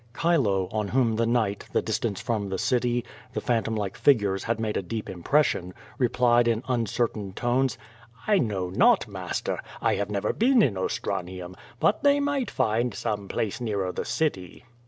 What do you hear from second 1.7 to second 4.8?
the distance from the city, the phantom like figures had made